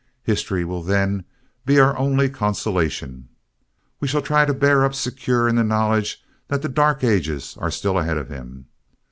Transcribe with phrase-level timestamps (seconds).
[0.23, 1.25] History will then
[1.63, 3.29] be our only consolation.
[3.99, 7.69] We shall try to bear up secure in the knowledge that the dark ages are
[7.69, 8.65] still ahead of him.